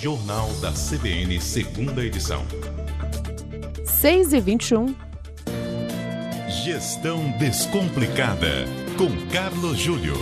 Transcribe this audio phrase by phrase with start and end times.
[0.00, 2.42] Jornal da CBN, segunda edição.
[3.84, 4.94] 6 e 21.
[6.64, 8.64] Gestão Descomplicada,
[8.96, 10.14] com Carlos Júlio.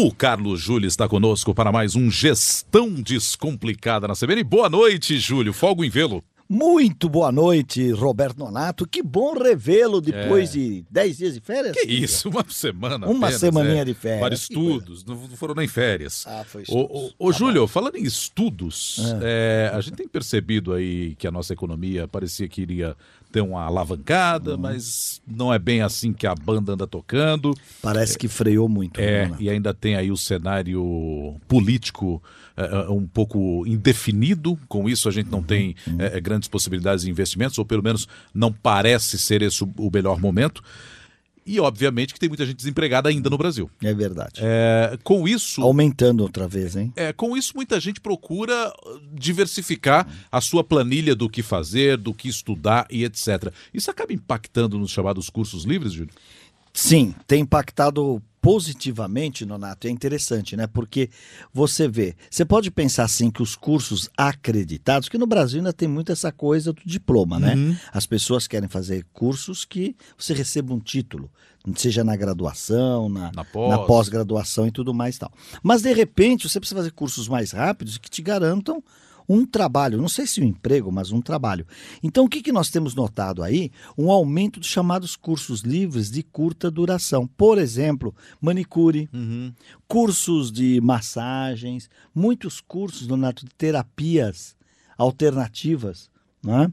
[0.00, 4.44] O Carlos Júlio está conosco para mais um Gestão Descomplicada na CBN.
[4.44, 5.52] Boa noite, Júlio.
[5.52, 6.22] Folgo em vê-lo.
[6.48, 8.86] Muito boa noite, Roberto Nonato.
[8.86, 10.52] Que bom revê-lo depois É.
[10.52, 11.76] de 10 dias de férias.
[11.76, 13.84] Que isso, uma semana Uma apenas, semaninha é.
[13.84, 14.20] de férias.
[14.20, 16.24] Para estudos, não foram nem férias.
[16.28, 20.72] Ah, foi Ô, ô, ô, Tá Júlio, falando em estudos, é, a gente tem percebido
[20.74, 22.96] aí que a nossa economia parecia que iria
[23.30, 24.58] ter uma alavancada, Uhum.
[24.60, 27.54] mas não é bem assim que a banda anda tocando.
[27.82, 28.98] Parece que freou muito.
[29.00, 32.22] É, né, e ainda tem aí o cenário político
[32.56, 34.58] é, é, um pouco indefinido.
[34.68, 38.08] Com isso, a gente Uhum, não tem é, grandes possibilidades de investimentos, ou pelo menos
[38.34, 40.62] não parece ser esse o melhor momento.
[41.48, 43.70] E, obviamente, que tem muita gente desempregada ainda no Brasil.
[43.82, 44.40] É verdade.
[44.44, 45.62] É, com isso.
[45.62, 46.92] Aumentando outra vez, hein?
[46.94, 48.70] É, com isso, muita gente procura
[49.14, 53.50] diversificar a sua planilha do que fazer, do que estudar e etc.
[53.72, 56.12] Isso acaba impactando nos chamados cursos livres, Júlio?
[56.74, 59.86] Sim, tem impactado positivamente, Nonato.
[59.86, 60.66] É interessante, né?
[60.66, 61.10] Porque
[61.52, 65.88] você vê, você pode pensar assim que os cursos acreditados, que no Brasil ainda tem
[65.88, 67.54] muito essa coisa do diploma, né?
[67.54, 67.76] Uhum.
[67.92, 71.30] As pessoas querem fazer cursos que você receba um título,
[71.76, 73.70] seja na graduação, na, Na pós.
[73.70, 75.32] na pós-graduação e tudo mais e tal.
[75.62, 78.82] Mas de repente você precisa fazer cursos mais rápidos que te garantam
[79.28, 81.66] um trabalho, não sei se um emprego, mas um trabalho.
[82.02, 83.70] Então o que, que nós temos notado aí?
[83.96, 87.26] Um aumento dos chamados cursos livres de curta duração.
[87.26, 89.08] Por exemplo, manicure,
[89.86, 94.56] cursos de massagens, muitos cursos, Donato, de terapias
[94.96, 96.10] alternativas,
[96.42, 96.72] né?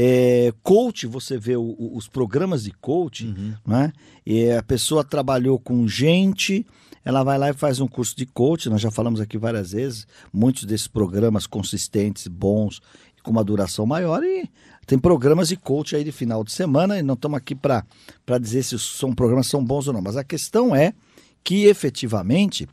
[0.00, 3.24] É, coach, você vê o- o- os programas de coach,
[3.66, 3.92] né?
[4.24, 6.64] E a pessoa trabalhou com gente,
[7.04, 8.68] ela vai lá e faz um curso de coach.
[8.68, 12.80] Nós já falamos aqui várias vezes, muitos desses programas consistentes, bons,
[13.22, 14.22] com uma duração maior.
[14.22, 14.48] E
[14.86, 17.84] tem programas de coach aí de final de semana, e não estamos aqui para
[18.40, 20.02] dizer se são programas são bons ou não.
[20.02, 20.92] Mas a questão é
[21.44, 22.68] que efetivamente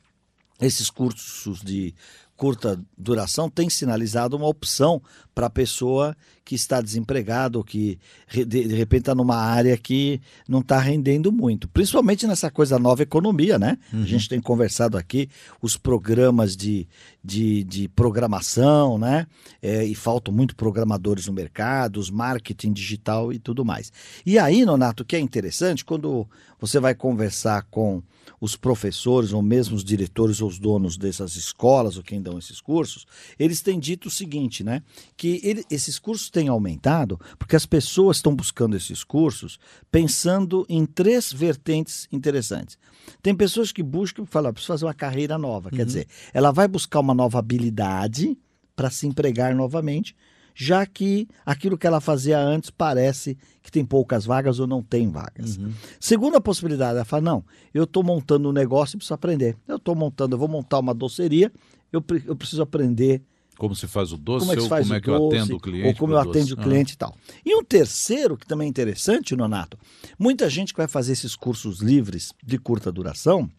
[0.59, 1.93] esses cursos de
[2.35, 5.01] curta duração têm sinalizado uma opção
[5.33, 6.15] para a pessoa
[6.45, 7.97] que está desempregada ou que
[8.31, 11.67] de, repente está numa área que não está rendendo muito.
[11.67, 13.79] Principalmente nessa coisa nova economia, né?
[13.91, 15.27] A gente tem conversado aqui
[15.59, 16.87] os programas de,
[17.23, 19.25] de, de programação, né?
[19.59, 23.91] É, e faltam muito programadores no mercado, os marketing digital e tudo mais.
[24.23, 26.27] E aí, Nonato, o que é interessante, quando
[26.59, 28.03] você vai conversar com
[28.41, 32.59] os professores ou mesmo os diretores ou os donos dessas escolas ou quem dão esses
[32.59, 33.05] cursos,
[33.39, 34.81] eles têm dito o seguinte, né?
[35.15, 39.57] Que ele- esses cursos têm aumentado porque as pessoas estão buscando esses cursos
[39.89, 42.77] pensando em três vertentes interessantes.
[43.21, 45.69] Tem pessoas que buscam falam, "Ah, preciso fazer uma carreira nova.
[45.69, 48.37] Quer dizer, ela vai buscar uma nova habilidade
[48.75, 50.13] para se empregar novamente,
[50.53, 55.09] já que aquilo que ela fazia antes parece que tem poucas vagas ou não tem
[55.09, 55.57] vagas.
[55.99, 59.55] Segunda possibilidade, ela fala: não, eu estou montando um negócio e preciso aprender.
[59.65, 61.49] Eu estou montando, eu vou montar uma doceria,
[61.93, 63.21] eu, eu preciso aprender
[63.57, 65.55] Como se faz o doce como é que faz como é que eu doce, atendo
[65.55, 65.87] o cliente?
[65.87, 66.63] ou como com eu atendo o Ah.
[66.63, 67.15] cliente e tal.
[67.45, 69.77] E um terceiro, que também é interessante, Nonato,
[70.19, 73.49] muita gente que vai fazer esses cursos livres de curta duração,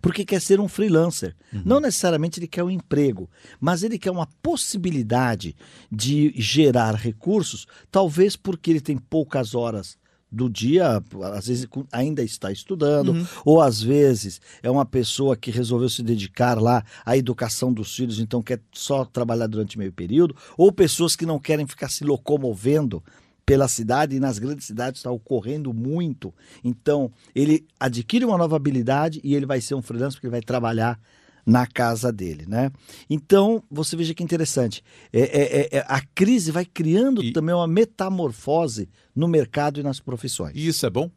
[0.00, 1.34] porque quer ser um freelancer.
[1.52, 1.62] Uhum.
[1.64, 3.28] Não necessariamente ele quer um emprego,
[3.60, 5.54] mas ele quer uma possibilidade
[5.90, 9.96] de gerar recursos, talvez porque ele tem poucas horas
[10.34, 11.02] do dia,
[11.32, 13.26] às vezes ainda está estudando, Uhum.
[13.44, 18.18] ou às vezes é uma pessoa que resolveu se dedicar lá à educação dos filhos,
[18.18, 23.02] então quer só trabalhar durante meio período, ou pessoas que não querem ficar se locomovendo
[23.46, 26.32] pela cidade e nas grandes cidades está ocorrendo muito.
[26.64, 30.40] Então, ele adquire uma nova habilidade e ele vai ser um freelancer porque ele vai
[30.40, 30.98] trabalhar
[31.46, 32.70] na casa dele, né?
[33.08, 34.82] Então, você veja que interessante.
[35.12, 39.82] É, é- é- é- a crise vai criando E- também uma metamorfose no mercado e
[39.82, 40.52] nas profissões.
[40.56, 41.10] E isso é bom?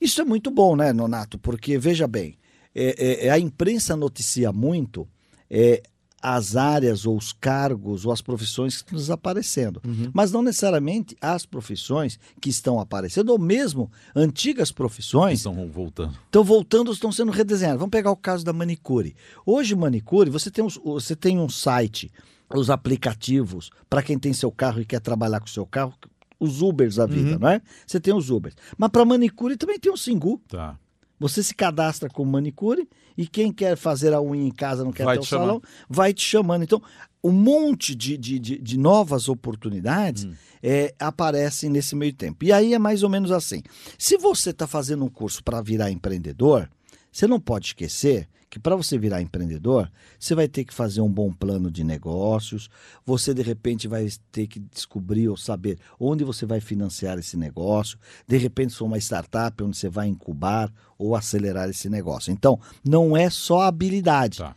[0.00, 1.38] Isso é muito bom, né, Nonato?
[1.38, 2.36] Porque, veja bem,
[2.74, 5.08] é- é- a imprensa noticia muito
[5.50, 5.82] é,
[6.26, 9.82] as áreas ou os cargos ou as profissões que estão desaparecendo.
[10.14, 16.14] Mas não necessariamente as profissões que estão aparecendo, ou mesmo antigas profissões Estão voltando.
[16.24, 17.78] estão voltando, estão sendo redesenhadas.
[17.78, 19.14] Vamos pegar o caso da manicure.
[19.44, 22.10] Hoje, manicure, você tem, uns- você tem um site,
[22.54, 25.92] os aplicativos, para quem tem seu carro e quer trabalhar com seu carro,
[26.40, 27.60] os Ubers da vida, não é?
[27.86, 28.54] Você tem os Ubers.
[28.78, 30.40] Mas para manicure também tem o Singu.
[30.48, 30.78] Tá.
[31.18, 35.04] Você se cadastra como manicure e quem quer fazer a unha em casa, não quer
[35.04, 36.64] Vai ter o salão, vai te chamando.
[36.64, 36.82] Então,
[37.22, 40.28] um monte de, de, de, de novas oportunidades
[40.62, 42.44] é, aparecem nesse meio tempo.
[42.44, 43.62] E aí é mais ou menos assim.
[43.98, 46.68] Se você está fazendo um curso para virar empreendedor,
[47.14, 51.08] você não pode esquecer que para você virar empreendedor, você vai ter que fazer um
[51.08, 52.68] bom plano de negócios,
[53.06, 57.98] você de repente vai ter que descobrir ou saber onde você vai financiar esse negócio,
[58.26, 62.32] de repente for uma startup onde você vai incubar ou acelerar esse negócio.
[62.32, 64.38] Então, não é só habilidade.
[64.38, 64.56] Tá.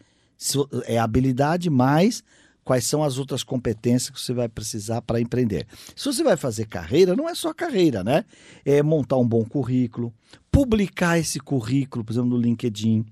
[0.86, 2.24] É habilidade mais
[2.68, 5.66] quais são as outras competências que você vai precisar para empreender.
[5.96, 8.26] Se você vai fazer carreira, não é só carreira, né?
[8.66, 10.14] É montar um bom currículo,
[10.58, 13.06] publicar esse currículo, por exemplo, no LinkedIn,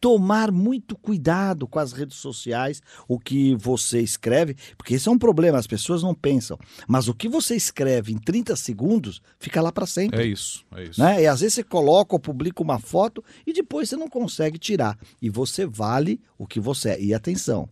[0.00, 5.16] tomar muito cuidado com as redes sociais, o que você escreve, porque esse é um
[5.16, 6.58] problema, as pessoas não pensam.
[6.88, 10.82] Mas o que você escreve em 30 segundos fica lá para sempre É isso, é
[10.86, 11.00] isso.
[11.00, 11.22] né?
[11.22, 14.98] E às vezes você coloca ou publica uma foto e depois você não consegue tirar.
[15.22, 17.00] E você vale o que você é.
[17.00, 17.68] E atenção,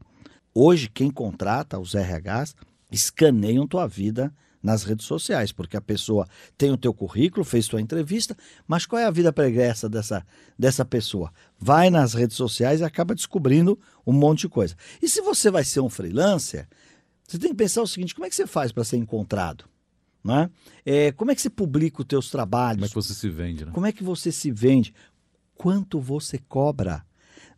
[0.55, 2.55] hoje quem contrata os RHs
[2.93, 4.33] escaneiam tua vida
[4.63, 6.27] nas redes sociais, porque a pessoa
[6.57, 8.37] tem o teu currículo, fez tua entrevista,
[8.67, 10.27] mas qual é a vida pregressa dessa,
[10.59, 11.33] dessa pessoa?
[11.59, 14.75] Vai nas redes sociais e acaba descobrindo um monte de coisa.
[15.01, 16.69] E se você vai ser um freelancer,
[17.27, 19.65] você tem que pensar o seguinte, como é que você faz para ser encontrado?
[20.25, 20.51] Né?
[20.85, 22.79] É, como é que você publica os teus trabalhos?
[22.79, 23.73] Como é que você se vende, né?
[23.73, 24.93] Como é que você se vende?
[25.55, 27.05] Quanto você cobra?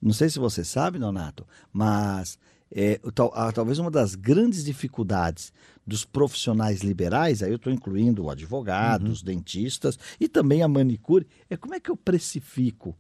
[0.01, 2.39] Não sei se você sabe, Donato, mas
[2.75, 5.53] é, tal- ah, talvez uma das grandes dificuldades
[5.87, 11.57] dos profissionais liberais, aí eu estou incluindo advogados, os dentistas e também a manicure, é
[11.57, 12.95] como é que eu precifico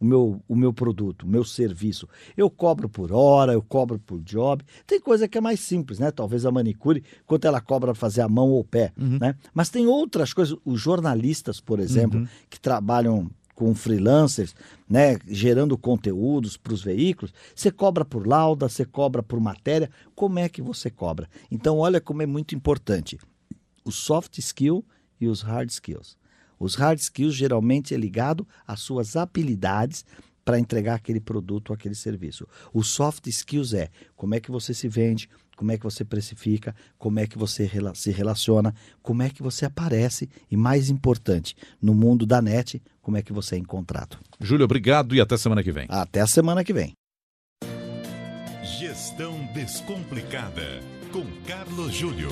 [0.00, 2.06] o meu, o meu produto, o meu serviço.
[2.36, 4.62] Eu cobro por hora, eu cobro por job.
[4.86, 6.10] Tem coisa que é mais simples, né?
[6.10, 9.34] Talvez a manicure, quanto ela cobra fazer a mão ou o pé, né?
[9.54, 10.58] Mas tem outras coisas.
[10.64, 12.20] Os jornalistas, por exemplo,
[12.50, 14.54] que trabalham com freelancers,
[14.88, 20.38] né, gerando conteúdos para os veículos, você cobra por lauda, você cobra por matéria, como
[20.38, 21.28] é que você cobra?
[21.50, 23.18] Então, olha como é muito importante
[23.84, 24.84] o soft skill
[25.20, 26.16] e os hard skills.
[26.58, 30.04] Os hard skills geralmente é ligado às suas habilidades
[30.44, 32.46] para entregar aquele produto ou aquele serviço.
[32.72, 36.74] O soft skills é como é que você se vende, como é que você precifica,
[36.98, 41.56] como é que você rela- se relaciona, como é que você aparece e, mais importante,
[41.80, 44.18] no mundo da net, como é que você é encontrado.
[44.40, 45.86] Júlio, obrigado e até semana que vem.
[45.88, 46.92] Até a semana que vem.
[48.78, 50.80] Gestão Descomplicada,
[51.12, 52.28] com Carlos Júlio.